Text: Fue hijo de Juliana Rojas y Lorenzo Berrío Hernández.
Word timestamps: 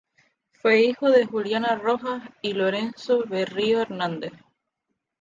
Fue 0.53 0.81
hijo 0.83 1.11
de 1.11 1.27
Juliana 1.27 1.75
Rojas 1.75 2.27
y 2.41 2.53
Lorenzo 2.53 3.23
Berrío 3.29 3.81
Hernández. 3.81 4.33